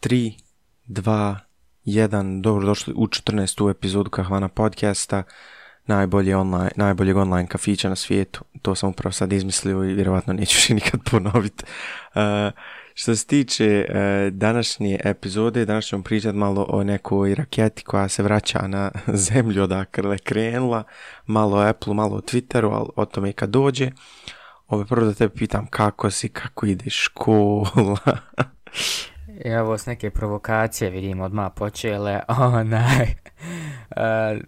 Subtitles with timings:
[0.00, 0.32] 3,
[0.88, 1.36] 2,
[1.86, 3.70] 1, dobro došli u 14.
[3.70, 5.22] epizodu Kahvana podcasta,
[5.86, 8.44] najbolje online, najboljeg online kafića na svijetu.
[8.62, 11.64] To sam upravo sad izmislio i vjerovatno neću še nikad ponoviti.
[12.14, 12.50] Uh, e,
[12.94, 13.96] što se tiče uh,
[14.32, 18.90] današnje epizode, danas ćemo pričati malo o nekoj raketi koja se vraća na
[19.28, 20.84] zemlju odakle krenula,
[21.26, 23.90] malo o Apple, malo o Twitteru, ali o tome kad dođe.
[24.68, 27.98] Ove prvo da te pitam kako si, kako ide škola.
[29.44, 33.06] E, evo s neke provokacije vidim odmah počele, onaj,
[33.90, 34.40] uh,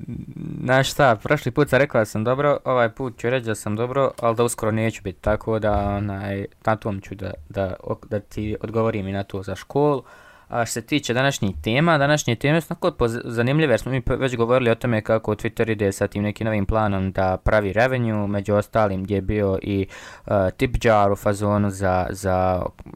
[0.60, 3.76] na šta, prošli put sam rekao da sam dobro, ovaj put ću reći da sam
[3.76, 7.74] dobro, ali da uskoro neću biti tako da, onaj, na tom ću da, da,
[8.10, 10.02] da ti odgovorim i na to za školu.
[10.48, 14.36] A što se tiče današnjih tema, današnje teme su tako zanimljive jer smo mi već
[14.36, 18.54] govorili o tome kako Twitter ide sa tim nekim novim planom da pravi revenue, među
[18.54, 19.86] ostalim gdje je bio i
[20.26, 22.90] uh, tip jar u fazonu za, za mm,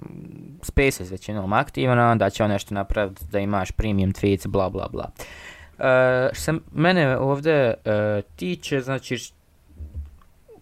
[0.62, 5.11] Spaces većinom aktivno, da će on nešto napraviti da imaš premium tweets, bla bla bla.
[5.78, 5.84] Uh,
[6.33, 9.33] što se mene ovdje uh, e, tiče, znači,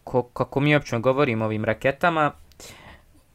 [0.05, 2.33] ko, kako mi uopće govorimo o ovim raketama,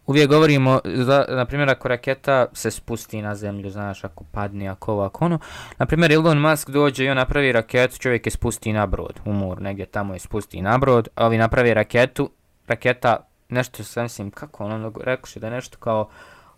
[0.08, 4.94] uvijek govorimo, za, na primjer, ako raketa se spusti na zemlju, znaš, ako padne, ako
[4.94, 5.40] ovako ono.
[5.78, 9.34] Na primjer, Elon Musk dođe i on napravi raketu, čovjek je spusti na brod, u
[9.34, 12.30] mor, negdje tamo je spusti na brod, a ovi napravi raketu,
[12.68, 13.18] raketa,
[13.50, 16.10] nešto sam mislim, kako ono, ono rekao da nešto kao,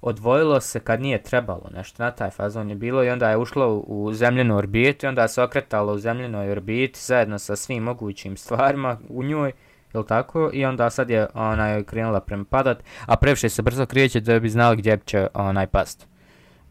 [0.02, 3.73] odvojilo se kad nije trebalo, nešto na taj fazon je bilo i onda je ušlo
[3.73, 8.38] u, u zemljenu orbitu i onda se okretalo u zemljenoj orbiti zajedno sa svim mogućim
[8.38, 9.52] stvarima u njoj,
[9.94, 10.50] jel tako?
[10.54, 14.50] I onda sad je onaj krenula prema padat, a previše se brzo krijeće da bi
[14.50, 16.08] znali gdje će onaj past.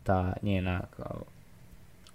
[0.02, 1.22] Ta njena kao...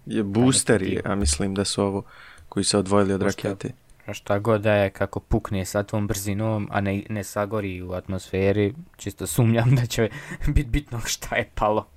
[0.05, 2.03] Je boosteri, ja mislim da su ovo
[2.49, 3.71] koji se odvojili od rakete.
[4.13, 8.73] Šta god da je kako pukne sa tom brzinom, a ne, ne sagori u atmosferi,
[8.97, 10.09] čisto sumnjam da će
[10.55, 11.87] biti bitno šta je palo.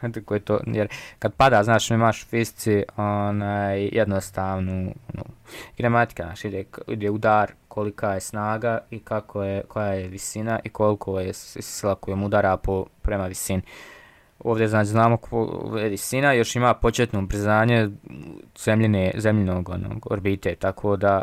[0.14, 5.24] Tako je to, jer kad pada, znaš, imaš u fizici onaj, jednostavnu ono,
[5.78, 10.68] gramatika, znaš, ide, ide udar, kolika je snaga i kako je, koja je visina i
[10.68, 13.62] koliko je sila kojom udara po, prema visini.
[14.38, 17.90] Ovdje znači znamo koja je visina, još ima početno ubrzanje
[18.64, 21.22] zemljine, zemljinog onog, orbite, tako da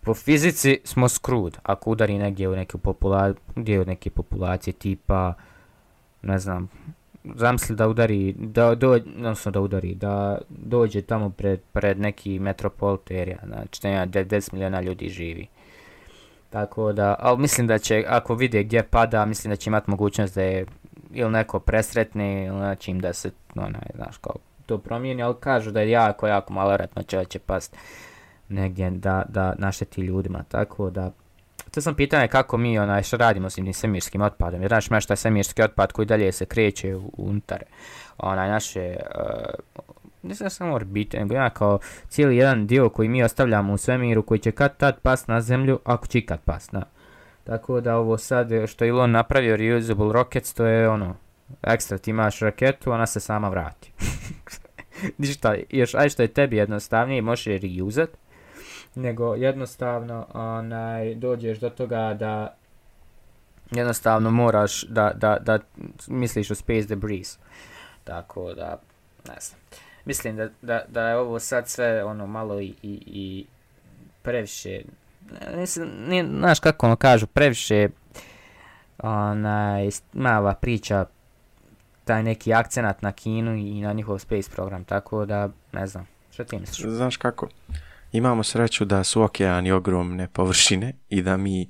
[0.00, 5.34] po fizici smo skrud, ako udari negdje u neke, popula, gdje u neke populacije tipa,
[6.22, 6.68] ne znam,
[7.24, 13.38] zamisli da udari, da, do, odnosno da udari, da dođe tamo pred, pred neki metropoliterija,
[13.46, 15.46] znači nema ima 10 ljudi živi.
[16.50, 20.34] Tako da, ali mislim da će, ako vide gdje pada, mislim da će imati mogućnost
[20.34, 20.66] da je
[21.12, 24.34] ili neko presretne, ili znači im da se, onaj, znaš, kao
[24.66, 27.76] to promijeni, ali kažu da je jako, jako malo vratno će, će past
[28.48, 31.10] negdje da, da našteti ljudima, tako da,
[31.70, 34.62] To sam pitanje kako mi onaj što radimo s tim svemirskim otpadom.
[34.62, 37.62] Jer znaš šta je svemirski otpad koji dalje se kreće unutar
[38.18, 39.20] onaj naše uh,
[39.78, 39.82] eh,
[40.22, 44.22] ne znam samo orbite, nego ja kao cijeli jedan dio koji mi ostavljamo u svemiru
[44.22, 46.82] koji će kad tad pas na zemlju ako će kad pas, na.
[47.44, 51.16] Tako da ovo sad što je Elon napravio reusable rockets to je ono
[51.62, 53.92] ekstra ti imaš raketu ona se sama vrati.
[55.18, 58.10] Ništa, još aj što je tebi jednostavnije možeš je reusat
[58.94, 62.54] nego jednostavno onaj dođeš do toga da
[63.70, 65.58] jednostavno moraš da, da, da
[66.08, 67.38] misliš o space debris.
[68.04, 68.80] Tako da,
[69.28, 69.60] ne znam.
[70.04, 73.46] Mislim da, da, da je ovo sad sve ono malo i, i, i
[74.22, 74.80] previše,
[75.56, 77.88] mislim, ne, znaš kako ono kažu, previše
[78.98, 81.04] onaj, mala priča
[82.04, 86.44] taj neki akcenat na Kinu i na njihov space program, tako da, ne znam, što
[86.44, 86.88] ti misliš?
[86.88, 87.48] Znaš kako,
[88.12, 91.68] imamo sreću da su okeani ogromne površine i da mi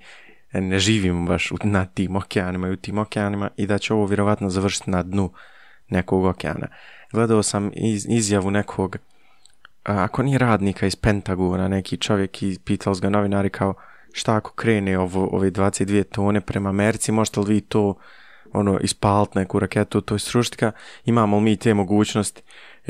[0.53, 4.51] ne živimo baš na tim okeanima i u tim okeanima i da će ovo vjerovatno
[4.51, 5.33] završiti na dnu
[5.89, 6.67] nekog okeana.
[7.13, 8.97] Gledao sam iz, izjavu nekog,
[9.85, 13.75] a, ako nije radnika iz Pentagona, neki čovjek i pitao ga novinari kao
[14.13, 17.95] šta ako krene ovo, ove 22 tone prema Americi, možete li vi to
[18.53, 20.73] ono, ispalt neku raketu, to je sruštika,
[21.05, 22.43] imamo mi te mogućnosti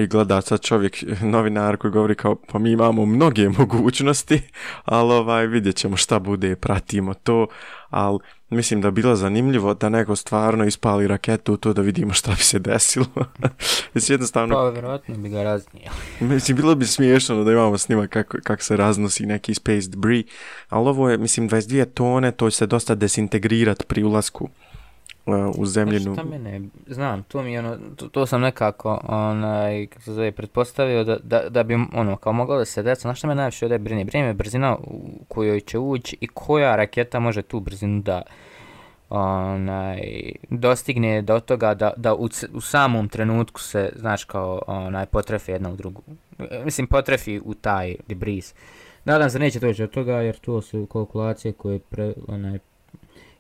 [0.03, 4.41] i gleda sad čovjek, novinar koji govori kao, pa mi imamo mnoge mogućnosti,
[4.85, 7.47] ali ovaj, vidjet ćemo šta bude, pratimo to,
[7.91, 8.19] ali
[8.51, 12.59] mislim da bilo zanimljivo da neko stvarno ispali raketu to da vidimo šta bi se
[12.59, 13.07] desilo.
[13.95, 14.55] mislim, jednostavno...
[14.55, 15.97] Pa, vjerojatno bi ga raznijeli.
[16.35, 20.25] mislim, bilo bi smiješno da imamo snima kako, kako se raznosi neki space debris,
[20.69, 24.49] ali ovo je, mislim, 22 tone, to će se dosta desintegrirati pri ulasku
[25.27, 26.15] E, u zemljinu.
[26.15, 31.05] Šta mene, znam, to mi ono, to, to sam nekako, onaj, kako se zove, pretpostavio
[31.05, 33.79] da, da, da bi, ono, kao moglo da se deca, znaš šta me najviše ovdje
[33.79, 34.05] brine?
[34.05, 38.23] Brine me brzina u kojoj će ući i koja raketa može tu brzinu da,
[39.11, 40.01] onaj,
[40.51, 45.71] dostigne do toga da, da u, u samom trenutku se, znaš, kao onaj, potrefi jedna
[45.71, 46.03] u drugu.
[46.65, 48.55] Mislim, potrefi u taj debris.
[49.05, 52.59] Nadam se neće doći od toga, jer to su kalkulacije koje pre, onaj,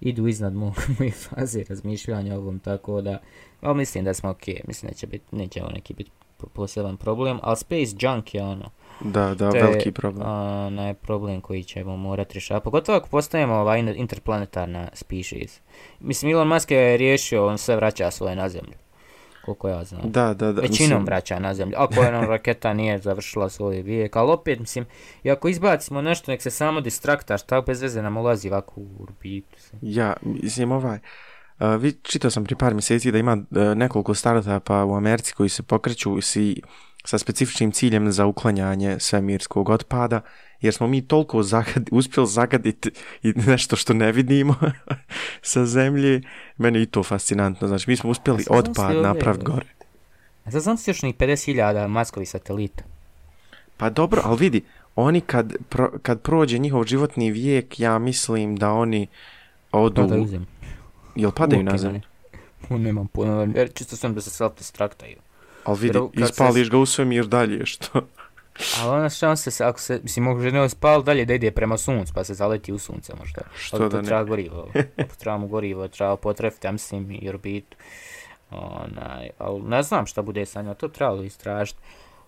[0.01, 0.55] idu iznad
[0.99, 3.19] moje faze razmišljanja ovom, tako da,
[3.61, 6.11] ali mislim da smo ok, mislim da će biti, neće ovo neki biti
[6.53, 8.71] poseban problem, ali Space Junk je ono,
[9.05, 10.29] Da, da, te, veliki problem.
[10.29, 12.65] Onaj problem koji ćemo morati rješavati.
[12.65, 15.61] Pogotovo ako postajemo ovaj interplanetarna species.
[16.01, 18.75] Mislim, Elon Musk je riješio, on sve vraća svoje na zemlju.
[19.55, 20.03] Koliko ja znam.
[20.05, 20.61] Da, da, da.
[20.61, 21.05] Većinom mislim...
[21.05, 21.75] vraća na zemlju.
[21.79, 24.17] Ako je nam raketa nije završila svoj vijek.
[24.17, 24.87] Ali opet, mislim,
[25.23, 29.03] i ako izbacimo nešto, nek se samo distrakta, šta bez veze nam ulazi ovako u
[29.03, 29.59] orbitu.
[29.83, 30.99] Ja, mislim, ovaj...
[31.61, 35.49] Uh, vi, čitao sam pri par mjeseci da ima uh, nekoliko startupa u Americi koji
[35.49, 36.63] se pokreću si
[37.05, 40.21] sa specifičnim ciljem za uklanjanje svemirskog otpada,
[40.61, 42.91] jer smo mi toliko zagad, uspjeli zagaditi
[43.23, 44.57] i nešto što ne vidimo
[45.43, 46.23] sa zemlje,
[46.57, 47.69] meni i to fascinantno.
[47.69, 49.67] Znači, mi smo uspjeli ja otpad napraviti gore.
[50.45, 52.85] A sad znam se još ni 50.000 maskovi satelita.
[53.77, 54.63] Pa dobro, ali vidi,
[54.97, 59.07] oni kad, pro, kad prođe njihov životni vijek, ja mislim da oni
[59.73, 60.03] odu...
[60.03, 60.47] Padaju zemlju.
[61.15, 62.01] Jel padaju na zemlju?
[62.69, 65.17] Nemam puno, čisto sam da se self-destruktaju.
[65.65, 66.71] Ali vidi, ispališ se...
[66.71, 68.07] ga u svemir dalje, što?
[68.81, 72.13] Ali ona šanse se, ako se, mislim, mogu žene spal dalje da ide prema suncu,
[72.15, 73.43] pa se zaleti u sunce možda.
[73.55, 74.07] Što Ali da ne?
[74.07, 74.69] Treba gorivo,
[75.19, 77.77] treba mu gorivo, treba potrefiti, ja mislim, i orbitu.
[78.51, 81.79] Onaj, ali ne znam šta bude sa njom, to trebalo istražiti.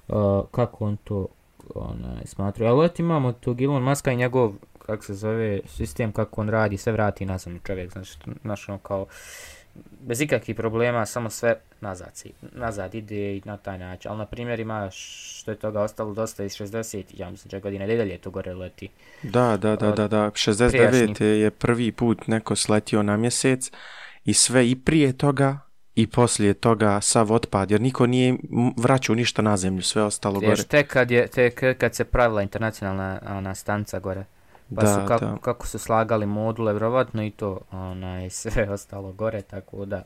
[0.09, 1.27] Uh, kako on to
[1.75, 2.71] onaj, smatruje.
[2.71, 6.77] Ali eto imamo tog Elon Muska i njegov, kako se zove, sistem, kako on radi,
[6.77, 9.07] sve vrati nazad čovjek, znači, znaš, ono kao,
[10.01, 14.11] bez ikakvih problema, samo sve nazad, si, nazad ide i na taj način.
[14.11, 17.97] Ali, na primjer, ima što je toga ostalo dosta iz 60, ja mislim, čak godine,
[17.97, 18.89] da to gore leti.
[19.23, 20.31] Da, da, da, da, da.
[20.31, 20.71] 69.
[20.71, 21.27] Prijašnji.
[21.27, 23.71] je prvi put neko sletio na mjesec
[24.25, 25.59] i sve i prije toga
[25.95, 28.37] i poslije toga sav otpad, jer niko nije
[28.77, 30.63] vraćao ništa na zemlju, sve ostalo gore.
[30.63, 34.25] Tek kad, je, tek kad se pravila internacionalna ona, stanca gore.
[34.77, 35.37] Pa da, su kako, da.
[35.37, 40.03] kako su slagali module, vjerovatno i to onaj, sve ostalo gore, tako da,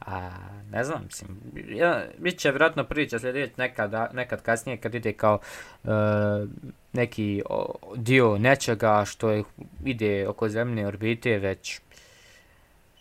[0.00, 0.30] a,
[0.70, 5.38] ne znam, mislim, ja, bit će vjerojatno priča sljedeći nekad, nekad kasnije kad ide kao
[5.84, 5.90] uh,
[6.92, 9.44] neki o, dio nečega što je,
[9.84, 11.80] ide oko zemlje orbite već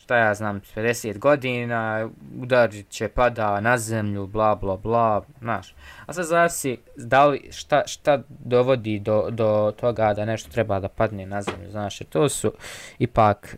[0.04, 2.10] šta ja znam, 50 godina,
[2.42, 5.76] udar će pada na zemlju, bla, bla, bla, znaš.
[6.06, 10.88] A sad zavisi da li, šta, šta dovodi do, do toga da nešto treba da
[10.88, 12.52] padne na zemlju, znaš, jer to su
[13.00, 13.58] ipak,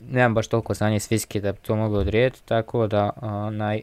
[0.00, 3.82] nemam baš toliko znanje s fizike da bi to mogu odrijeti, tako da, onaj,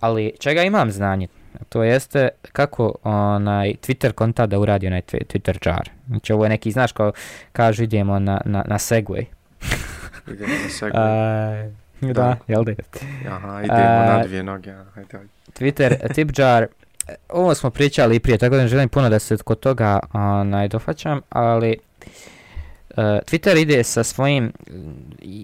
[0.00, 1.28] ali čega imam znanje,
[1.68, 5.90] to jeste kako onaj Twitter konta da uradi onaj Twitter jar.
[6.06, 7.12] Znači ovo je neki, znaš, kao
[7.52, 9.37] kažu idemo na, na, na Segway.
[10.32, 11.68] Idemo na.
[12.00, 12.72] Uh, da, jel da?
[13.28, 14.70] Aha, idemo uh, na dvije noge.
[14.70, 15.28] Ajde, ajde.
[15.58, 16.66] Twitter, tipjar,
[17.28, 20.68] ovo smo pričali i prije, tako da ne želim puno da se kod toga onaj,
[20.68, 21.76] dofaćam, ali
[22.90, 24.52] uh, Twitter ide sa svojim,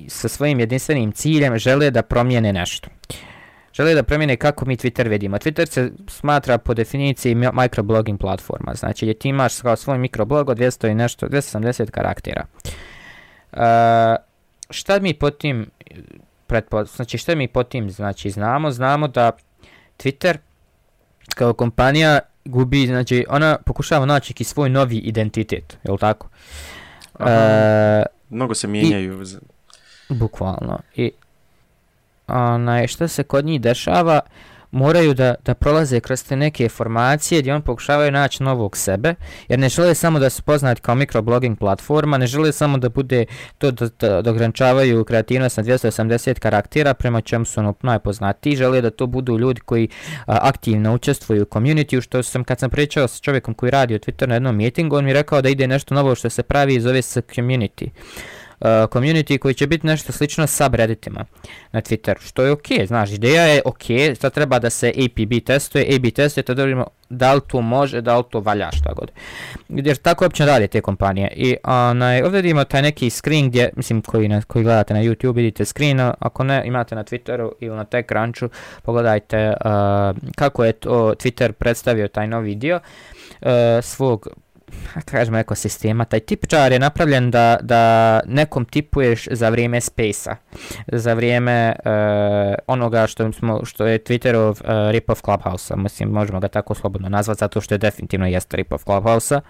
[0.09, 2.89] sa svojim jedinstvenim ciljem, žele da promijene nešto.
[3.73, 5.37] Žele da promijene kako mi Twitter vidimo.
[5.37, 10.59] Twitter se smatra po definiciji microblogging platforma, znači gdje ti imaš kao svoj mikroblog od
[10.59, 12.45] 200 i nešto, 270 karaktera.
[13.53, 13.59] Uh,
[14.75, 15.71] šta mi po tim
[16.95, 18.71] znači šta mi po tim znači znamo?
[18.71, 19.33] Znamo da
[19.99, 20.37] Twitter
[21.35, 26.29] kao kompanija gubi znači ona pokušava naći neki svoj novi identitet je l' tako?
[27.19, 29.23] Aha, e, mnogo se mijenjaju.
[29.23, 30.79] i, bukvalno.
[30.97, 31.13] I
[32.27, 34.21] onaj šta se kod njih dešava
[34.75, 39.15] moraju da, da prolaze kroz te neke formacije gdje on pokušavaju naći novog sebe,
[39.49, 43.25] jer ne žele samo da se poznati kao mikroblogging platforma, ne žele samo da bude
[43.59, 48.81] to da, da, da ograničavaju kreativnost na 280 karaktera, prema čemu su ono najpoznatiji, žele
[48.81, 49.89] da to budu ljudi koji
[50.27, 53.99] a, aktivno učestvuju u community, što sam kad sam pričao sa čovjekom koji radi u
[53.99, 56.81] Twitter na jednom meetingu, on mi rekao da ide nešto novo što se pravi i
[56.81, 57.89] zove se community.
[58.65, 61.25] Uh, community koji će biti nešto slično sa subredditima
[61.73, 64.89] na Twitter, što je okej, okay, znaš, ideja je okej, okay, sad treba da se
[64.89, 68.71] APB testuje, AB testuje, tada da vidimo da li to može, da li to valja,
[68.73, 69.11] šta god.
[69.69, 71.33] Jer tako uopće radi te kompanije.
[71.37, 75.35] I onaj, ovdje vidimo taj neki screen gdje, mislim, koji, na, koji gledate na YouTube,
[75.35, 78.49] vidite screen, ako ne, imate na Twitteru ili na TechCrunchu,
[78.83, 82.81] pogledajte uh, kako je to Twitter predstavio taj novi dio
[83.41, 83.49] uh,
[83.83, 84.29] svog
[85.05, 90.37] kažemo ekosistema, taj tipčar je napravljen da, da nekom tipuješ za vrijeme space-a,
[90.93, 96.09] za vrijeme uh, onoga što, smo, što je Twitterov eh, uh, rip of Clubhouse-a, mislim,
[96.09, 99.41] možemo ga tako slobodno nazvati, zato što je definitivno jeste rip of Clubhouse-a,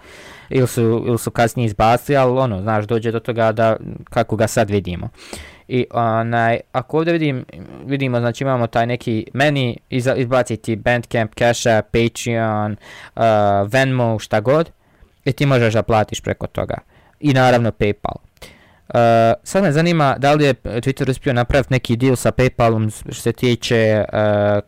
[0.49, 3.77] ili su, ili su kasnije izbacili, ali ono, znaš, dođe do toga da,
[4.09, 5.09] kako ga sad vidimo.
[5.67, 7.45] I onaj, ako ovdje vidim,
[7.85, 12.75] vidimo, znači imamo taj neki meni, izbaciti Bandcamp, Cash App, Patreon,
[13.15, 13.23] uh,
[13.71, 14.71] Venmo, šta god,
[15.25, 16.77] i ti možeš da platiš preko toga.
[17.19, 18.15] I naravno PayPal.
[18.87, 18.99] Uh,
[19.43, 23.31] sad me zanima da li je Twitter uspio napraviti neki deal sa PayPalom što se
[23.31, 24.19] tiče uh,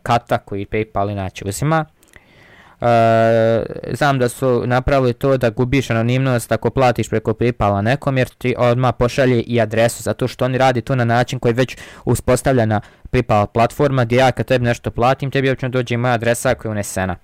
[0.02, 1.84] kata koji PayPal inače uzima.
[2.80, 2.86] Uh,
[3.92, 8.54] znam da su napravili to da gubiš anonimnost ako platiš preko PayPala nekom jer ti
[8.58, 13.46] odmah pošalje i adresu zato što oni radi to na način koji već uspostavljena PayPal
[13.46, 17.16] platforma gdje ja kad tebi nešto platim tebi obično dođe moja adresa koja je unesena.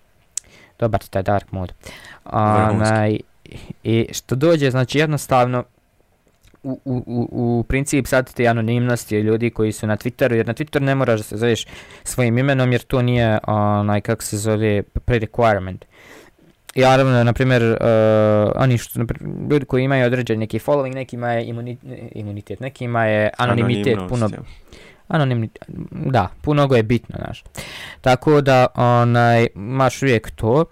[0.78, 1.72] Dobar taj dark mode.
[2.24, 3.18] Onaj,
[3.84, 5.64] I što dođe, znači jednostavno
[6.62, 10.80] u, u, u, princip sad te anonimnosti ljudi koji su na Twitteru, jer na Twitteru
[10.80, 11.66] ne moraš da se zoveš
[12.04, 15.84] svojim imenom, jer to nije onaj, kako se zove, pre-requirement.
[16.74, 17.76] I naravno, na primjer, uh,
[18.54, 21.40] oni što, naprimjer, ljudi koji imaju određen neki following, neki ima
[22.12, 24.30] imunitet, neki ima je anonimitet, puno
[25.08, 25.50] anonimni,
[25.90, 27.44] da, puno go je bitno, znaš.
[28.00, 30.64] Tako da, onaj, maš uvijek to,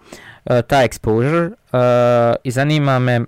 [0.44, 3.20] e, uh, ta exposure, uh, i zanima me,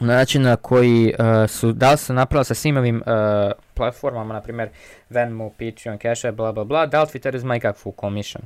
[0.00, 4.40] način na koji uh, su, da li su napravili sa svim ovim uh, platformama, na
[4.40, 4.68] primjer
[5.10, 8.42] Venmo, Patreon, Cash, bla bla bla, da li Twitter uzma ikakvu commission?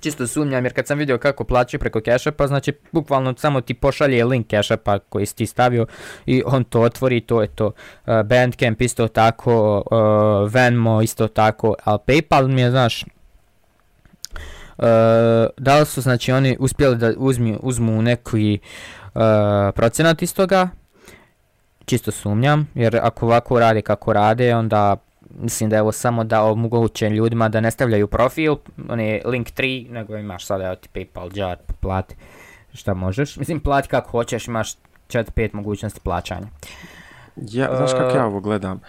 [0.00, 3.74] Čisto sumnjam jer kad sam vidio kako plaćaju preko Cash pa znači bukvalno samo ti
[3.74, 5.86] pošalje link Cash pa koji si ti stavio
[6.26, 7.66] i on to otvori to je to.
[7.66, 7.72] Uh,
[8.22, 13.04] Bandcamp isto tako, uh, Venmo isto tako, ali Paypal mi je, znaš,
[14.78, 14.84] Uh,
[15.56, 18.58] da li su znači oni uspjeli da uzmi, uzmu neki
[19.14, 19.20] uh,
[19.74, 20.68] procenat iz toga,
[21.84, 24.96] čisto sumnjam, jer ako ovako rade kako rade, onda
[25.30, 28.56] mislim da je ovo samo da omoguće ljudima da ne stavljaju profil,
[28.88, 32.16] on je link 3, nego imaš sada evo ti Paypal, jar, plati,
[32.74, 33.36] šta možeš.
[33.36, 34.74] Mislim, plati kako hoćeš, imaš
[35.08, 36.46] 4-5 mogućnosti plaćanja.
[37.36, 38.80] Ja, znaš kako ja ovo gledam?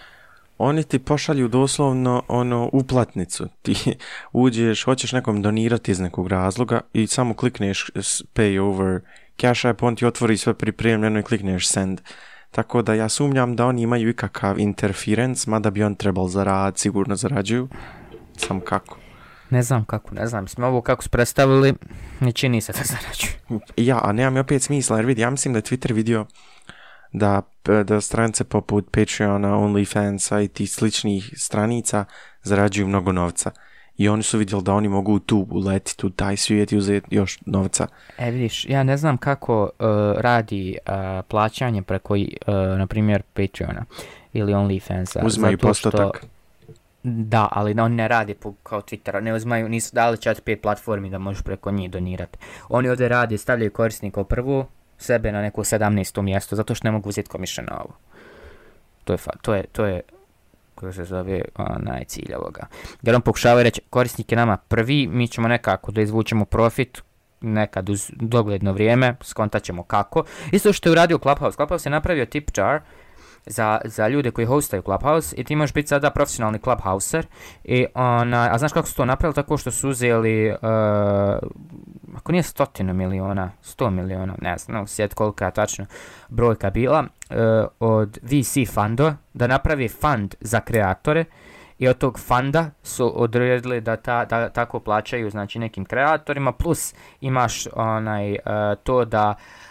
[0.57, 3.47] Oni ti pošalju doslovno ono uplatnicu.
[3.61, 3.75] Ti
[4.31, 7.91] uđeš, hoćeš nekom donirati iz nekog razloga i samo klikneš
[8.33, 8.99] pay over
[9.41, 12.01] Cash App, on ti otvori sve pripremljeno i klikneš send.
[12.51, 17.15] Tako da ja sumnjam da oni imaju ikakav interference, mada bi on trebal zarad, sigurno
[17.15, 17.67] zarađuju.
[18.37, 18.97] Sam kako?
[19.49, 20.47] Ne znam kako, ne znam.
[20.47, 21.73] Smo ovo kako su predstavili,
[22.19, 23.61] ne čini se da zarađuju.
[23.77, 26.25] Ja, a nemam opet smisla, jer vidi, ja mislim da je Twitter vidio
[27.13, 27.41] da,
[27.85, 32.05] da stranice poput Patreona, OnlyFansa i ti sličnih stranica
[32.43, 33.51] zarađuju mnogo novca
[33.97, 37.39] i oni su vidjeli da oni mogu tu uletiti u taj svijet i uzeti još
[37.45, 37.87] novca.
[38.17, 39.87] E vidiš, ja ne znam kako uh,
[40.17, 40.93] radi uh,
[41.27, 42.27] plaćanje preko, uh,
[42.77, 43.85] na primjer, Patreona
[44.33, 45.25] ili OnlyFansa.
[45.25, 46.17] Uzmaju postotak.
[46.17, 46.27] Što,
[47.03, 51.09] da, ali oni ne radi po, kao Twittera, ne uzmaju, nisu dali čat pet platformi
[51.09, 52.37] da možeš preko njih donirati.
[52.69, 54.65] Oni ovdje radi, stavljaju korisnika prvu,
[54.97, 56.21] sebe na neko 17.
[56.21, 57.93] mjesto, zato što ne mogu uzeti komišan na ovo.
[59.03, 60.01] To je, to je, to je
[60.77, 62.67] koja se zove onaj cilj ovoga.
[63.01, 67.01] Jer on pokušava reći korisnik je nama prvi, mi ćemo nekako da izvučemo profit
[67.41, 70.23] nekad uz dogledno vrijeme, skontat ćemo kako.
[70.51, 71.55] Isto što je uradio Clubhouse.
[71.55, 72.81] Clubhouse je napravio tip jar,
[73.47, 77.25] za, za ljude koji hostaju Clubhouse i ti možeš biti sada profesionalni Clubhouser
[77.63, 79.35] i ona, a znaš kako su to napravili?
[79.35, 80.57] Tako što su uzeli uh,
[82.15, 85.85] ako nije stotinu miliona, sto miliona, ne znam, no, kolika je tačno
[86.29, 87.37] brojka bila, uh,
[87.79, 91.25] od VC fundo da napravi fund za kreatore
[91.79, 96.93] i od tog fanda su odredili da, ta, da tako plaćaju znači nekim kreatorima, plus
[97.21, 98.37] imaš onaj uh,
[98.83, 99.66] to da uh,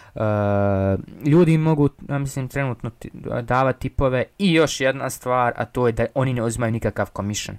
[1.25, 2.91] ljudi mogu, ja mislim, trenutno
[3.41, 4.23] davati tipove.
[4.39, 7.57] I još jedna stvar, a to je da oni ne uzimaju nikakav commission.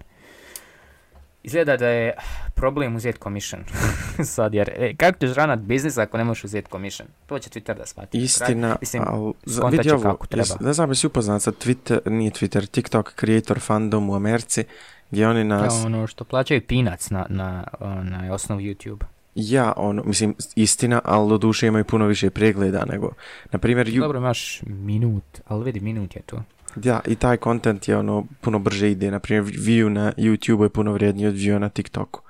[1.43, 2.12] Izgleda da je
[2.55, 3.65] problem uzeti commission
[4.37, 7.09] sad jer e, kako ćeš ranat biznis ako ne možeš uzeti commission?
[7.27, 8.19] To će Twitter da shvati.
[8.19, 9.33] Istina Mislim, al
[9.71, 10.55] vidi ovo kako treba.
[10.61, 14.65] ne znam si upoznat sa Twitter nije Twitter TikTok creator fandom u Americi
[15.11, 17.65] gdje oni nas ja, ono što plaćaju peanuts na, na,
[18.03, 19.05] na osnovu YouTube
[19.40, 23.12] Ja, ono, mislim, istina, ali do duše imaju puno više pregleda nego,
[23.52, 23.90] na primjer...
[23.90, 26.42] Dobro, imaš minut, ali vidi, minut je to.
[26.85, 29.11] Ja, i taj content je ono puno brže ide.
[29.11, 32.21] Naprimjer, view na YouTube je puno vrijedniji od view na TikToku.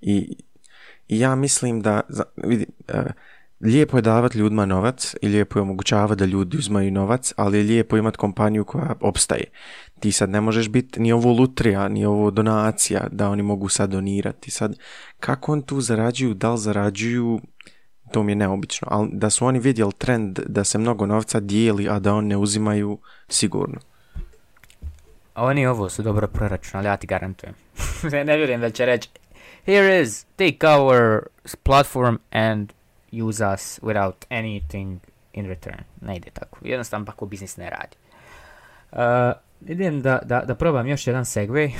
[0.00, 0.36] I,
[1.08, 2.00] i ja mislim da,
[2.36, 3.00] vidi, uh,
[3.60, 7.64] lijepo je davati ljudima novac i lijepo je omogućavati da ljudi uzmaju novac, ali je
[7.64, 9.44] lijepo imati kompaniju koja opstaje.
[10.02, 13.90] Ti sad ne možeš biti ni ovo lutrija, ni ovo donacija da oni mogu sad
[13.90, 14.50] donirati.
[14.50, 14.78] Sad,
[15.20, 17.40] kako on tu zarađuju, da li zarađuju,
[18.10, 21.88] to mi je neobično, ali da su oni vidjeli trend da se mnogo novca dijeli,
[21.88, 23.80] a da on ne uzimaju, sigurno.
[25.34, 27.54] A oni ovo su dobro proračunali, ja ti garantujem.
[28.26, 29.08] ne vjerujem da će reći,
[29.66, 31.26] here is, take our
[31.62, 32.72] platform and
[33.28, 34.98] use us without anything
[35.32, 35.84] in return.
[36.00, 36.58] Ne ide tako.
[36.62, 37.96] Jednostavno, pa ko biznis ne radi.
[38.92, 41.70] Uh, idem da, da, da probam još jedan segway.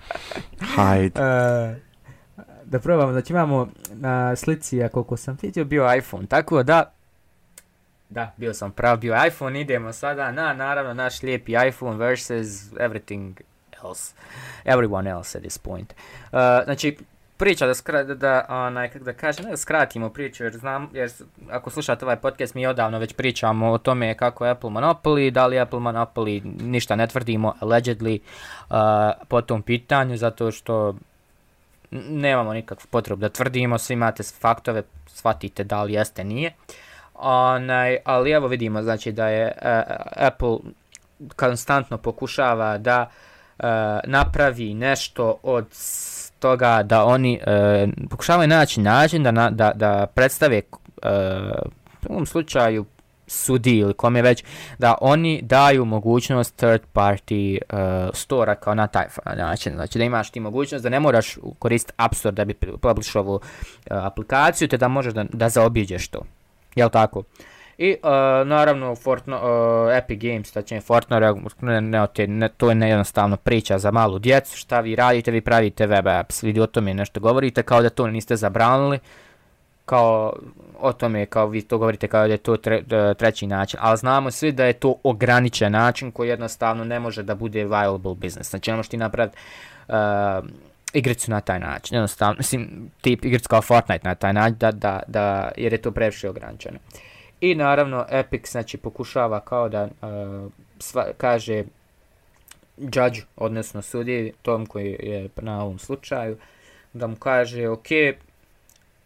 [0.76, 1.20] Hajde.
[1.20, 1.76] Uh,
[2.70, 6.92] da probamo, znači imamo na slici, a koliko sam vidio, bio iPhone, tako da,
[8.08, 13.32] da, bio sam prav, bio iPhone, idemo sada na, naravno, naš lijepi iPhone versus everything
[13.84, 14.14] else,
[14.64, 15.92] everyone else at this point.
[15.92, 16.96] Uh, znači,
[17.40, 21.10] priča da skra, da, da onaj kako da kažem da skratimo priču jer znam jer
[21.50, 25.46] ako slušate ovaj podcast mi odavno već pričamo o tome kako je Apple monopoly da
[25.46, 28.76] li Apple monopoly ništa ne tvrdimo allegedly uh,
[29.28, 30.94] po tom pitanju zato što
[31.90, 36.52] nemamo nikakvu potrebu da tvrdimo svi imate faktove shvatite da li jeste nije.
[37.14, 39.70] Onaj ali evo vidimo znači da je uh,
[40.26, 40.56] Apple
[41.36, 43.29] konstantno pokušava da uh,
[43.62, 45.66] Eh, napravi nešto od
[46.38, 50.62] toga da oni e, pokušavaju naći način da, na, da, da predstave e,
[52.08, 52.84] u ovom slučaju
[53.26, 54.44] sudi ili kome već
[54.78, 59.72] da oni daju mogućnost third party uh, stora kao na taj način.
[59.74, 63.34] Znači da imaš ti mogućnost da ne moraš koristiti App Store da bi publish ovu
[63.34, 63.40] uh,
[63.86, 66.22] aplikaciju te da možeš da, da zaobiđeš to.
[66.74, 67.18] Jel tako?
[67.18, 67.24] Uh,
[67.80, 68.10] I uh,
[68.48, 73.78] naravno Fortno, uh, Epic Games, tačnije Fortnite, ne, ne, ne, ne, to je nejednostavno priča
[73.78, 77.62] za malu djecu, šta vi radite, vi pravite web apps, vidi o tome nešto govorite,
[77.62, 78.98] kao da to niste zabranili,
[79.84, 80.32] kao
[80.80, 82.82] o tome, kao vi to govorite kao da je to tre,
[83.18, 87.34] treći način, ali znamo svi da je to ograničen način koji jednostavno ne može da
[87.34, 89.36] bude viable business, znači ne možeš ti napraviti
[89.88, 89.94] uh,
[90.92, 95.00] igricu na taj način, jednostavno, mislim, tip igricu kao Fortnite na taj način, da, da,
[95.06, 96.78] da, jer je to previše ograničeno.
[96.94, 97.09] Uh,
[97.40, 101.64] I naravno Epic znači pokušava kao da uh, sva, kaže
[102.76, 106.36] judge, odnosno sudi tom koji je na ovom slučaju,
[106.92, 107.86] da mu kaže ok,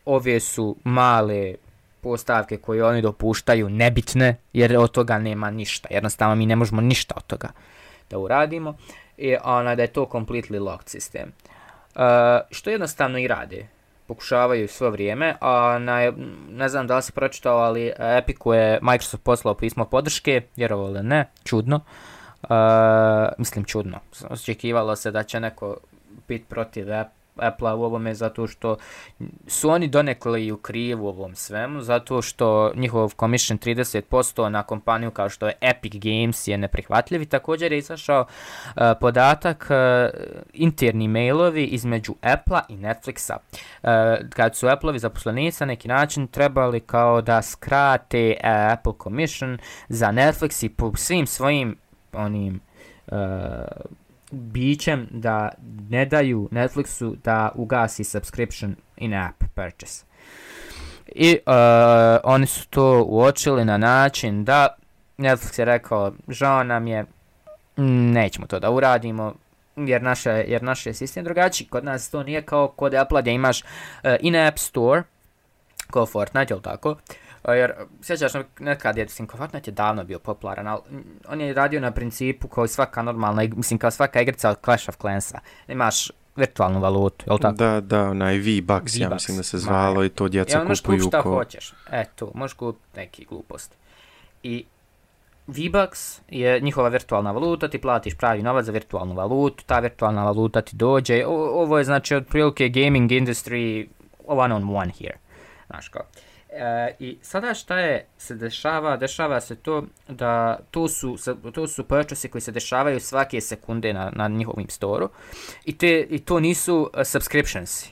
[0.04, 1.54] ove su male
[2.00, 5.88] postavke koje oni dopuštaju nebitne, jer od toga nema ništa.
[5.90, 7.48] Jednostavno mi ne možemo ništa od toga
[8.10, 8.76] da uradimo.
[9.16, 11.32] I ona da je to completely locked sistem.
[11.94, 13.66] Uh, e, što jednostavno i rade
[14.06, 16.12] pokušavaju svo vrijeme, a na,
[16.50, 21.02] ne znam da li si pročitao, ali Epiku je Microsoft poslao pismo podrške, vjerovo ili
[21.02, 21.80] ne, čudno.
[22.42, 22.50] Uh,
[23.38, 25.76] mislim čudno, očekivalo se da će neko
[26.28, 27.23] biti protiv Apple
[27.60, 28.76] u ovome zato što
[29.46, 35.10] su oni donekli u krivu u ovom svemu, zato što njihov commission 30% na kompaniju
[35.10, 40.20] kao što je Epic Games je neprihvatljiv i također je izašao uh, podatak uh,
[40.52, 43.36] interni mailovi između Apple i Netflixa.
[43.36, 48.92] Uh, e, kad su Apple-ovi zaposlenici na neki način trebali kao da skrate uh, Apple
[49.02, 51.76] commission za Netflix i po svim svojim
[52.12, 52.60] onim
[53.06, 53.18] uh,
[54.34, 55.48] bićem da
[55.90, 60.04] ne daju Netflixu da ugasi subscription in app purchase.
[61.06, 61.54] I uh,
[62.24, 64.68] oni su to uočili na način da
[65.18, 67.04] Netflix je rekao, žao nam je,
[67.76, 69.34] nećemo to da uradimo,
[69.76, 71.66] jer naša jer naš je sistem drugačiji.
[71.66, 73.66] Kod nas to nije kao kod Apple gdje imaš uh,
[74.20, 75.02] in-app store,
[75.90, 76.96] kao Fortnite, jel tako, uh,
[77.52, 80.80] jer sjećaš nekad je, mislim, Fortnite je davno bio popularan, ali
[81.28, 84.96] on je radio na principu kao svaka normalna, mislim, kao svaka igrica od Clash of
[84.96, 85.38] Clansa.
[85.68, 87.56] Imaš virtualnu valutu, je tako?
[87.56, 90.92] Da, da, onaj V-Bucks, ja mislim da se zvalo Ma, i to djeca kupuju ko...
[90.92, 91.34] Ja, možeš šta ko...
[91.34, 93.76] hoćeš, e, tu, možeš kupiti neki glupost.
[94.42, 94.64] I
[95.46, 100.60] V-Bucks je njihova virtualna valuta, ti platiš pravi novac za virtualnu valutu, ta virtualna valuta
[100.60, 103.86] ti dođe, o, ovo je znači od prilike gaming industry
[104.26, 105.18] one on one here,
[105.66, 106.02] znaš kao.
[106.56, 108.96] E, I sada šta je se dešava?
[108.96, 111.16] Dešava se to da to su,
[111.54, 115.08] to su purchase koji se dešavaju svake sekunde na, na njihovim storu
[115.64, 117.86] i, te, i to nisu e, uh, subscriptions.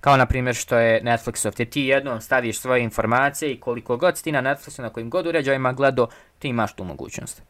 [0.00, 4.22] Kao na primjer što je Netflixov, te ti jednom staviš svoje informacije i koliko god
[4.22, 7.42] ti na Netflixu na kojim god uređajima gledao, ti imaš tu mogućnost.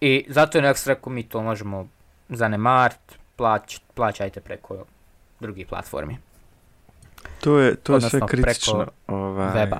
[0.00, 1.88] I zato je Netflix rekao mi to možemo
[2.28, 4.84] zanemart, plać, plaćajte preko
[5.40, 6.27] drugih platformi.
[7.40, 9.54] To je to je sve kritično, ovaj.
[9.54, 9.78] Weba.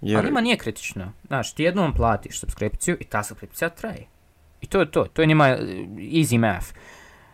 [0.00, 0.18] Jer...
[0.18, 1.12] Ali ima nije kritično.
[1.26, 4.06] Znaš, ti jednom platiš subskripciju i ta subskripcija traje.
[4.60, 5.04] I to je to.
[5.04, 5.58] To je njima eh,
[5.96, 6.66] easy math.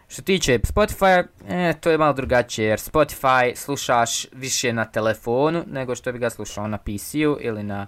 [0.09, 5.95] Što tiče Spotify, e, to je malo drugačije, jer Spotify slušaš više na telefonu nego
[5.95, 7.87] što bi ga slušao na PC-u ili na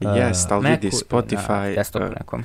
[0.00, 2.44] uh, yes, ali vidi, Spotify, na desktopu uh, nekom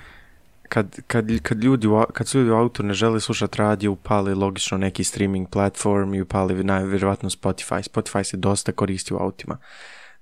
[0.70, 4.78] kad, kad, kad, ljudi, kad su ljudi u autu ne žele slušati radio, upali logično
[4.78, 7.90] neki streaming platform i upali najvjerovatno Spotify.
[7.90, 9.58] Spotify se dosta koristi u autima.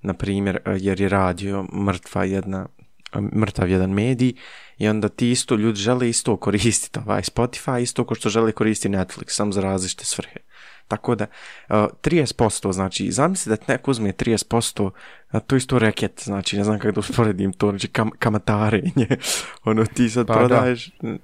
[0.02, 2.66] Na primjer, e, jer je radio mrtva jedna,
[3.12, 4.32] e, mrtav jedan medij
[4.78, 8.94] i onda ti isto ljudi žele isto koristiti ovaj Spotify isto ko što žele koristiti
[8.94, 10.40] Netflix, sam za različite svrhe.
[10.88, 11.26] Tako da,
[11.68, 14.90] uh, 30%, znači, zamisli da ti neko uzme 30%,
[15.30, 19.08] a to isto reket, znači, ne znam kako da usporedim to, znači, kam, kamatarenje,
[19.64, 21.16] ono, ti sad pa prodaješ, da.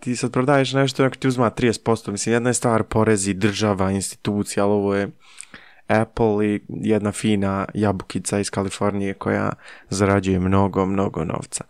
[0.00, 4.64] ti sad prodaješ nešto, ako ti uzma 30%, mislim, jedna je stvar porezi, država, institucija,
[4.64, 5.08] ali ovo je
[5.88, 9.52] Apple i jedna fina jabukica iz Kalifornije koja
[9.88, 11.64] zarađuje mnogo, mnogo novca.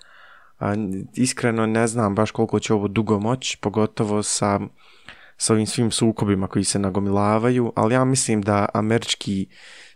[0.58, 0.74] A,
[1.14, 4.60] iskreno ne znam baš koliko će ovo dugo moći, pogotovo sa,
[5.40, 9.46] sa ovim svim sukobima koji se nagomilavaju, ali ja mislim da američki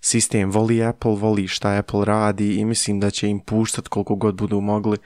[0.00, 4.34] sistem voli Apple, voli šta Apple radi i mislim da će im puštati koliko god
[4.34, 4.98] budu mogli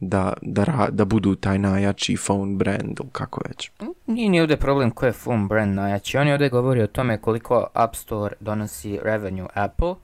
[0.00, 3.70] da, da, ra, da budu taj najjači phone brand ili kako već.
[4.06, 6.18] Nije ni ovdje problem ko je phone brand najjači.
[6.18, 9.94] Oni ovdje govori o tome koliko App Store donosi revenue Apple,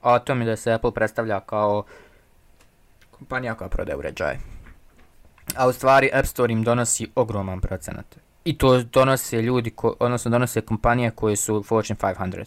[0.00, 1.84] a o tome da se Apple predstavlja kao
[3.10, 4.38] kompanija koja prodaje uređaje.
[5.56, 8.25] A u stvari App Store im donosi ogroman procenat.
[8.46, 12.44] I to donose ljudi, ko, odnosno donose kompanije koje su Fortune 500.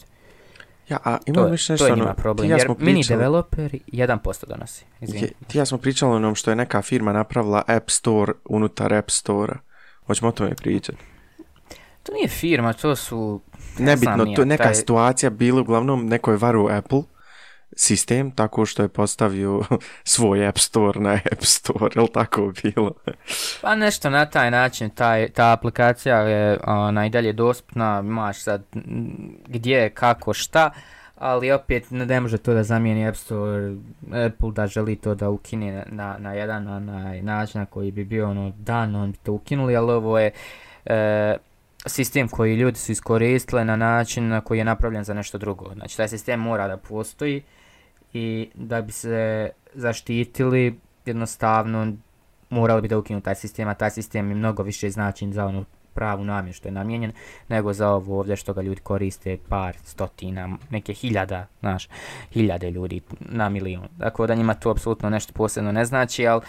[0.90, 2.94] Ja, a imam To, više to je ono, njima problem, ti ja jer smo mini
[2.94, 4.86] pričali- developeri 1% donosi.
[5.02, 5.32] Izvini.
[5.48, 9.58] Ti ja smo pričali onom što je neka firma napravila App Store unutar App Store-a.
[10.06, 10.98] Hoćemo o tome pričati.
[12.04, 13.42] To nije firma, to su...
[13.80, 17.02] ne Nebitno, znam to je neka taj- situacija bila uglavnom neko je varu Apple
[17.80, 19.62] sistem tako što je postavio
[20.04, 22.92] svoj App Store na App Store, je li tako bilo?
[23.62, 28.64] Pa nešto na taj način, taj, ta aplikacija je ona, i dalje dostupna, imaš sad
[29.48, 30.72] gdje, kako, šta,
[31.16, 33.76] ali opet ne, ne može to da zamijeni App Store,
[34.26, 38.30] Apple da želi to da ukine na, na jedan onaj način na koji bi bio
[38.30, 40.32] ono dan, on bi to ukinuli, ali ovo je
[40.86, 41.38] e,
[41.86, 45.74] sistem koji ljudi su iskoristili na način na koji je napravljen za nešto drugo.
[45.74, 47.44] Znači taj sistem mora da postoji
[48.14, 51.94] i da bi se zaštitili jednostavno
[52.50, 55.66] morali bi da ukinu taj sistem, a taj sistem je mnogo više znači za onu
[55.94, 57.12] pravu namjenu što je namijenjen,
[57.48, 61.90] nego za ovo ovdje što ga ljudi koriste par stotina, neke hiljada, znaš,
[62.32, 63.88] hiljade ljudi na milion.
[64.00, 66.42] Tako da njima to apsolutno nešto posebno ne znači, ali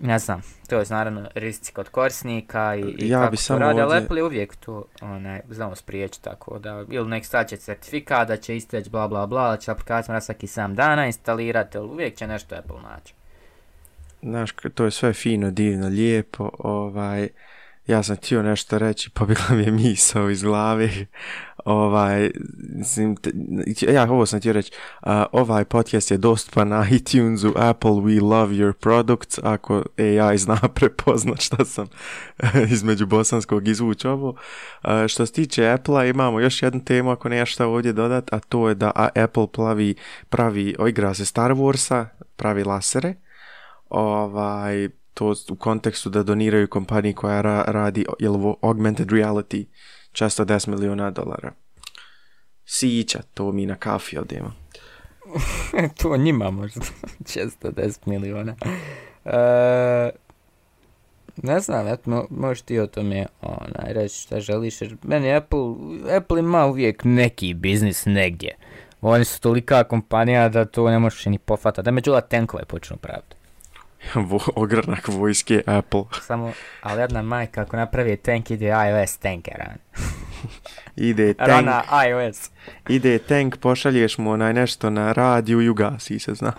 [0.00, 3.64] ne znam, to je naravno rizici kod korisnika i, i Ja kako bi to samo
[3.64, 8.28] ali ovdje- Apple je uvijek to onaj, znamo spriječiti tako da, ili nek staće certifikat
[8.28, 11.88] da će isteći bla bla bla, da će aplikacija mora svaki 7 dana instalirati, ali
[11.88, 13.14] uvijek će nešto Apple naći.
[14.22, 17.28] Znaš, to je sve fino, divno, lijepo, ovaj,
[17.86, 20.90] ja sam htio nešto reći, pobjegla mi je misao iz glave,
[21.68, 22.30] ovaj,
[22.76, 23.16] mislim,
[23.88, 28.54] ja ovo sam ti reći, uh, ovaj podcast je dostupan na iTunesu, Apple, we love
[28.54, 31.86] your products, ako AI zna prepoznat šta sam
[32.72, 34.36] između bosanskog izvuć ovo.
[34.82, 38.38] A, što se tiče Apple-a, imamo još jednu temu, ako ne šta ovdje dodat, a
[38.38, 39.94] to je da a, Apple plavi,
[40.28, 43.14] pravi, igra se Star Warsa, pravi lasere,
[43.88, 49.64] ovaj, to u kontekstu da doniraju kompaniji koja ra, radi jel, augmented reality
[50.12, 51.52] često 10 miliona dolara.
[52.64, 54.52] Sića, to mi na kafi odijemo.
[56.02, 56.80] to njima možda
[57.34, 58.56] 610 miliona.
[59.24, 60.10] E,
[61.42, 65.58] ne znam, eto, možeš ti o tome onaj, reći šta želiš, jer meni Apple,
[66.16, 68.56] Apple ima uvijek neki biznis negdje.
[69.00, 73.22] Oni su tolika kompanija da to ne možeš ni pofata, da međula tenkove počnu pravi.
[74.14, 76.04] Vo, ogranak vojske Apple.
[76.22, 79.62] Samo, ali jedna majka ako napravi tank ide iOS tanker,
[80.96, 82.50] Ide tank, rana iOS.
[82.88, 86.54] ide tank, pošalješ mu onaj nešto na radiju i ugasi se, znaš.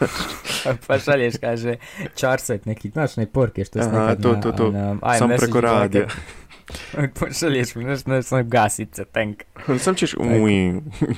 [0.88, 1.76] pa šalješ, kaže,
[2.16, 4.72] čarset neki, znaš, ne porke što se nekad to, na, to, to.
[4.72, 6.08] na Sam iMessage preko radija.
[7.20, 9.44] Pošalješ mi nešto, nešto, nešto gasice, tank.
[9.80, 10.74] Sam ćeš, ui,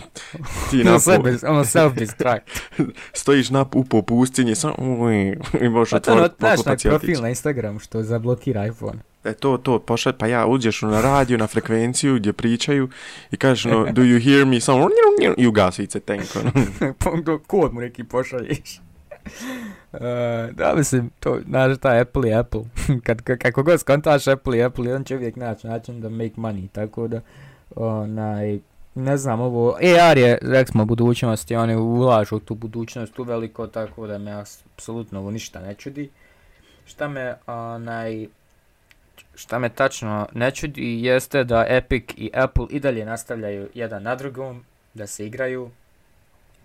[0.72, 2.42] ti Ono na po, bez, ono self-destruct.
[3.14, 7.22] stojiš na u po pustinji, sam, ui, i možeš Pa to ono, otvoriti znaš, profil
[7.22, 9.00] na Instagramu što zablokira iPhone.
[9.24, 12.90] E to, to, pošalj, pa ja uđeš na radiju, na frekvenciju gdje pričaju
[13.32, 14.90] i kažeš no, do you hear me, samo
[15.38, 16.52] i ugasi se tank, ono.
[17.00, 17.12] Pa
[17.48, 18.82] kod mu neki pošalješ.
[19.93, 19.99] Uh,
[20.51, 22.62] da, mislim, to, znaš, ta Apple je Apple.
[23.05, 26.67] Kad, kako god skontaš Apple je Apple, on će uvijek naći način da make money,
[26.71, 27.21] tako da,
[27.75, 28.60] onaj,
[28.95, 33.23] ne znam, ovo, AR je, rek smo, budućnost i oni ulažu u tu budućnost tu
[33.23, 36.10] veliko, tako da me apsolutno ovo ništa ne čudi.
[36.86, 38.27] Šta me, onaj,
[39.36, 44.15] šta me tačno ne čudi jeste da Epic i Apple i dalje nastavljaju jedan na
[44.15, 45.71] drugom, da se igraju,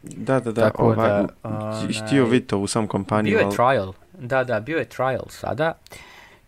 [0.03, 1.09] Da, da, da, Tako ovaj,
[1.43, 5.25] da, htio vidjeti to u sam kompaniju, Bio je trial, da, da, bio je trial
[5.29, 5.73] sada,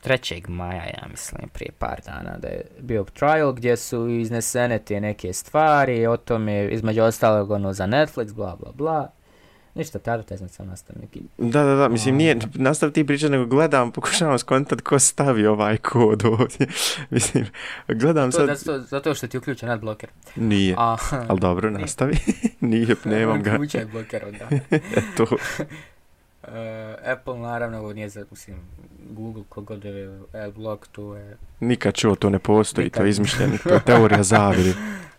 [0.04, 0.48] 3.
[0.48, 5.32] maja, ja mislim, prije par dana da je bio trial gdje su iznesene te neke
[5.32, 9.10] stvari, o tome, između ostalog, ono, za Netflix, bla, bla, bla.
[9.74, 11.22] Ništa, tada te sam sam nastavio neki.
[11.38, 15.76] Da, da, da, mislim, nije, nastav ti pričati, nego gledam, pokušavam skontat ko stavi ovaj
[15.76, 16.66] kod ovdje.
[17.10, 17.46] mislim,
[17.88, 20.10] gledam To, sad, da, to, zato što ti uključen adblocker.
[20.36, 20.96] nije, A,
[21.28, 22.16] ali dobro, nastavi.
[22.60, 24.48] nije, nemam ga, Uključen blocker onda.
[25.16, 25.26] to,
[27.12, 28.56] Apple naravno ovo nije za, mislim,
[29.10, 31.36] Google kogod je Adblock, to je...
[31.60, 33.00] Nikad čuo, to ne postoji, Nikad.
[33.00, 34.70] to je izmišljeno, to je teorija zaviri.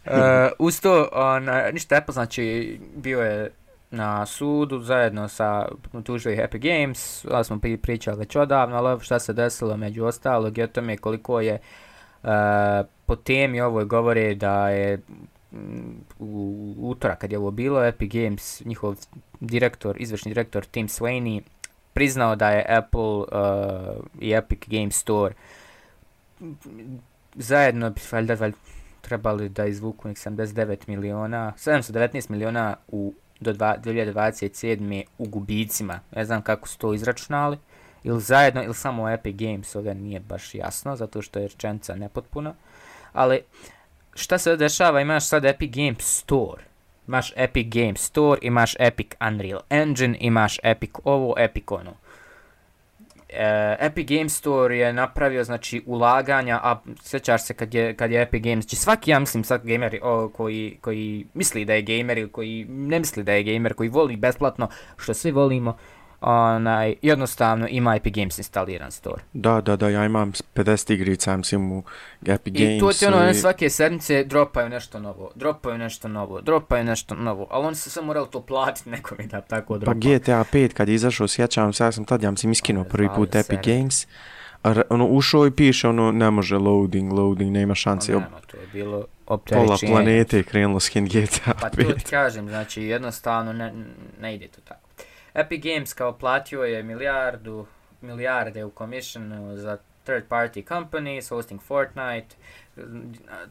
[0.06, 0.14] Uh,
[0.60, 3.52] uz to, on, ništa Apple, znači, bio je
[3.92, 5.68] na sudu zajedno sa
[6.04, 10.06] tužio ih Epic Games, ali smo pri- pričali već odavno, ali šta se desilo među
[10.06, 11.60] ostalog i o tome koliko je
[12.24, 12.30] uh,
[13.06, 15.00] po temi ovoj govore da je
[15.52, 18.96] Mm, u utorak kad je ovo bilo Epic Games, njihov
[19.40, 21.42] direktor, izvršni direktor Tim Sweeney
[21.94, 23.26] priznao da je Apple uh,
[24.20, 25.34] i Epic Games Store
[27.36, 28.58] zajedno bi valjda, valjda
[29.02, 35.04] trebali da izvuku nek 79 miliona, 719 miliona u do dva, 2027.
[35.18, 36.00] u gubicima.
[36.16, 37.58] Ne znam kako su to izračunali.
[38.04, 42.54] Ili zajedno, ili samo Epic Games, ovdje nije baš jasno, zato što je rečenica nepotpuna.
[43.14, 43.42] Ali,
[44.20, 46.64] šta se dešava, imaš sad Epic Games Store.
[47.08, 51.94] Imaš Epic Games Store, imaš Epic Unreal Engine, imaš Epic ovo, Epic ono.
[53.30, 58.22] E, Epic Games Store je napravio znači ulaganja, a sjećaš se kad je, kad je
[58.22, 62.18] Epic Games, znači svaki ja mislim sad gamer o, koji, koji misli da je gamer
[62.18, 65.78] ili koji ne misli da je gamer, koji voli besplatno, što svi volimo,
[66.22, 69.24] onaj, jednostavno ima Epic Games instaliran store.
[69.34, 71.84] Da, da, da, ja imam 50 igrica, mislim, u
[72.24, 72.70] Epic Games.
[72.70, 77.16] I to ti ono, i- svake sedmice dropaju nešto novo, dropaju nešto novo, dropaju nešto
[77.16, 79.94] novo, ali oni su samo morali to platiti nekome da tako Pa dropa.
[79.94, 83.36] GTA 5 kad je izašao, sjećam se, ja sam tad, ja mislim, iskinuo prvi put
[83.36, 83.72] Epic se.
[83.74, 84.08] Games.
[84.64, 88.16] A ono, ušao i piše, ono, ne može loading, loading, nema šanse.
[88.16, 88.92] Ono, nema, to je bilo
[89.26, 89.92] Pola opterećenje.
[89.92, 92.10] planete je krenulo skin GTA Pa to ti 5.
[92.10, 93.74] kažem, znači jednostavno ne,
[94.22, 94.89] ne ide to tako.
[95.34, 97.66] Epic Games kao platio je milijardu,
[98.02, 102.36] milijarde u commission za third party companies hosting Fortnite.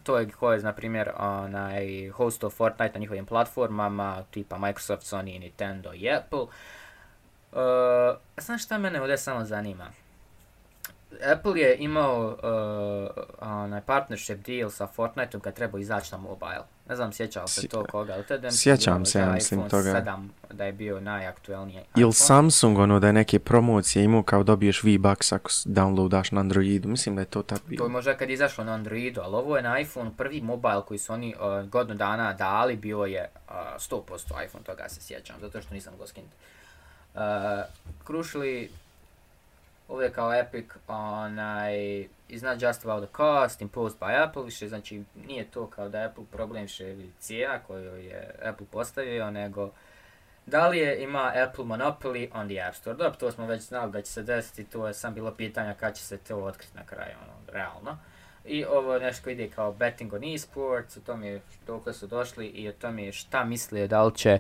[0.03, 5.03] To je ko je, na primjer, onaj host of Fortnite na njihovim platformama, tipa Microsoft,
[5.03, 6.47] Sony, Nintendo i Apple.
[7.53, 9.91] Uh, znaš šta mene ovdje samo zanima?
[11.33, 16.65] Apple je imao uh, onaj partnership deal sa Fortniteom kad treba izaći na mobile.
[16.89, 19.91] Ne znam, sjećao se to koga, ali tada Sjećam se, ja mislim, toga.
[19.93, 22.13] 7 da je bio najaktuelniji Ili iPhone.
[22.13, 26.89] Samsung, ono, da je neke promocije imao kao dobiješ V-Bucks ako downloadaš na Androidu.
[26.89, 27.89] Mislim da je to tako To je bilo.
[27.89, 31.35] možda kad izašlo na Androidu, ali ovo je na iPhone prvi mobile koji su oni
[31.35, 35.95] uh, godinu dana dali, bio je uh, 100% iPhone, toga se sjećam, zato što nisam
[35.99, 36.31] go skinut.
[37.15, 37.21] Uh,
[38.05, 38.71] krušili
[39.89, 45.03] ove kao Epic, onaj, is not just about the cost imposed by Apple, više, znači
[45.27, 49.71] nije to kao da Apple problem više cijena koju je Apple postavio, nego
[50.47, 52.97] da li je ima Apple monopoly on the App Store.
[52.97, 55.97] Dobro, to smo već znali da će se desiti, to je sam bilo pitanja kad
[55.97, 57.99] će se to otkriti na kraju, ono, realno.
[58.45, 62.47] I ovo je nešto ide kao betting on esports, o tome je dokle su došli
[62.47, 64.39] i o tome je šta misle da li će,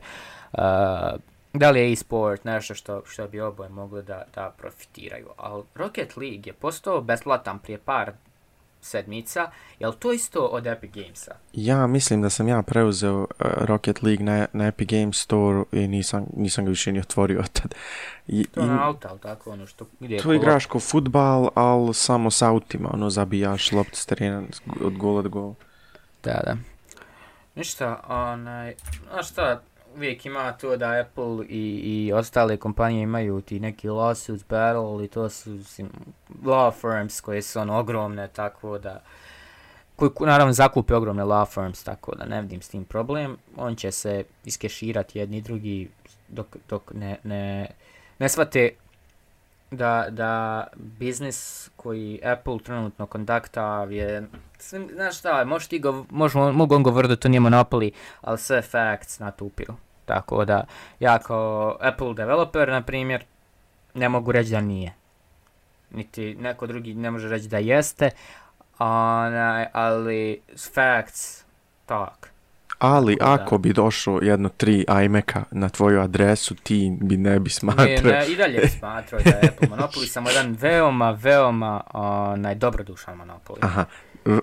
[0.52, 0.60] uh,
[1.58, 5.28] da li je e-sport nešto što, što bi oboje mogli da, da profitiraju.
[5.36, 8.12] Ali Rocket League je postao besplatan prije par
[8.80, 11.34] sedmica, je li to isto od Epic Gamesa?
[11.52, 15.88] Ja mislim da sam ja preuzeo uh, Rocket League na, na Epic Games Store i
[15.88, 17.74] nisam, nisam ga više ni otvorio od tad.
[18.26, 21.94] I, To je na auta, ali tako ono što gdje tu igraš ko futbal, ali
[21.94, 24.42] samo s autima, ono, zabijaš loptu s terena
[24.80, 25.54] od gola do gola.
[26.24, 26.56] Da, da.
[27.54, 28.74] Ništa, onaj,
[29.10, 29.62] znaš šta,
[29.98, 35.08] uvijek ima to da Apple i, i ostale kompanije imaju ti neki lawsuits battle i
[35.08, 35.90] to su sim,
[36.44, 39.02] law firms koje su ono ogromne, tako da
[39.96, 43.36] koji naravno zakupe ogromne law firms, tako da ne vidim s tim problem.
[43.56, 45.90] On će se iskeširati jedni i drugi
[46.28, 47.66] dok, dok ne, ne,
[48.18, 48.70] ne shvate
[49.70, 56.52] da, da biznis koji Apple trenutno kondakta je, svim, znaš šta, možeš ti go, možemo,
[56.52, 59.74] mogu on govoriti da to nije monopoli, ali sve facts na to upiru.
[60.08, 60.64] Tako da,
[61.00, 63.24] ja kao Apple developer, na primjer,
[63.94, 64.94] ne mogu reći da nije.
[65.90, 68.10] Niti neko drugi ne može reći da jeste,
[68.78, 70.40] onaj, ali
[70.74, 71.44] facts,
[71.86, 72.32] tak.
[72.78, 73.32] Ali da.
[73.32, 78.12] ako bi došlo jedno tri iMac-a na tvoju adresu, ti bi ne bi Ne, smatrao.
[78.12, 83.18] ne, i dalje bi smatrao da je Apple Monopoly samo jedan veoma, veoma onaj, dobrodušan
[83.18, 83.58] Monopoly.
[83.60, 83.84] Aha,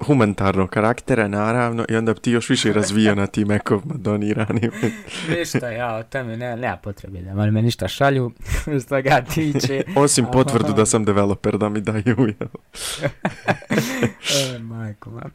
[0.01, 4.71] humanitarnog karaktera, naravno, i onda bi ti još više razvijao na tim Mac-ovima doniranim.
[5.37, 8.31] Ništa, ja o tome ne, nema potrebe da ali me ništa šalju
[8.85, 9.83] što ga tiče.
[9.95, 12.15] Osim potvrdu da sam developer, da mi daju.
[12.17, 12.49] jel?
[14.55, 15.29] e, majko, ma.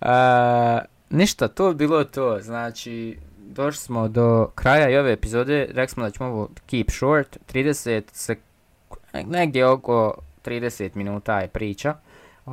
[0.00, 0.78] A,
[1.10, 2.38] ništa, to bilo to.
[2.40, 5.68] Znači, došli smo do kraja i ove epizode.
[5.70, 7.38] Rekli smo da ćemo ovo keep short.
[7.52, 8.36] 30 se,
[9.24, 11.94] negdje oko 30 minuta je priča.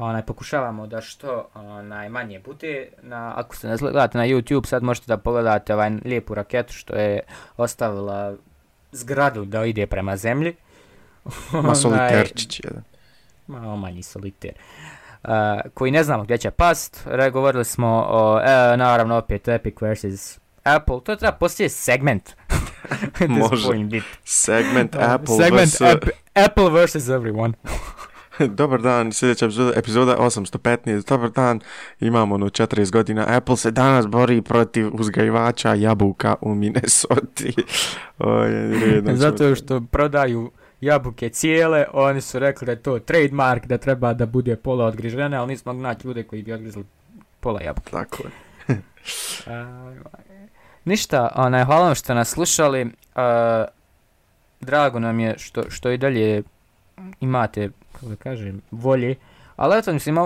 [0.01, 2.87] Onaj, pokušavamo da što onaj, manje bude.
[3.01, 6.95] Na, ako se ne gledate na YouTube, sad možete da pogledate ovaj lijepu raketu što
[6.95, 7.19] je
[7.57, 8.35] ostavila
[8.91, 10.55] zgradu da ide prema zemlji.
[11.63, 12.83] Ma soliterčić jedan.
[13.47, 14.51] Malo manji soliter.
[15.23, 15.31] Uh,
[15.73, 17.01] koji ne znamo gdje će past.
[17.05, 20.39] Re, govorili smo o, e, naravno opet Epic vs.
[20.63, 21.03] Apple.
[21.03, 22.29] To treba postoje segment.
[23.27, 23.67] Može.
[24.23, 25.81] Segment Apple segment vs.
[25.81, 26.09] Ap-
[26.45, 26.95] Apple vs.
[26.95, 27.53] everyone.
[28.57, 31.09] Dobar dan, sljedeća epizoda, epizoda 815.
[31.09, 31.59] Dobar dan,
[31.99, 33.25] imamo ono 40 godina.
[33.27, 37.43] Apple se danas bori protiv uzgajivača jabuka u Minnesota.
[38.19, 43.77] Oj, redom Zato što prodaju jabuke cijele, oni su rekli da je to trademark, da
[43.77, 46.83] treba da bude pola odgrižene, ali nismo naći ljude koji bi odgrizli
[47.39, 47.91] pola jabuke.
[47.91, 48.31] Tako je.
[48.67, 49.95] Uh,
[50.85, 52.83] ništa, onaj, hvala vam što nas slušali.
[52.83, 52.91] Uh,
[54.61, 56.43] drago nam je što, što i dalje
[57.19, 59.15] imate, kako da kažem, volje.
[59.55, 60.17] Ali eto, mislim,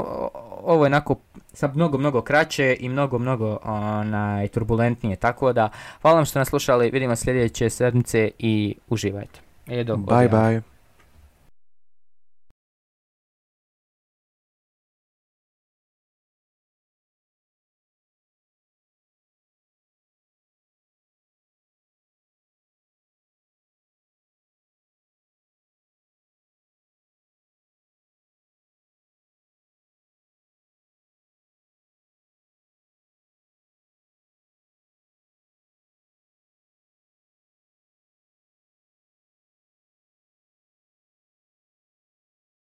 [0.64, 1.16] ovo je onako
[1.54, 5.16] sad mnogo, mnogo kraće i mnogo, mnogo onaj, turbulentnije.
[5.16, 5.70] Tako da,
[6.02, 6.92] hvala vam što nas slušali.
[6.92, 9.40] Vidimo sljedeće sedmice i uživajte.
[9.68, 10.32] E, dok Bye odjavim.
[10.32, 10.79] bye.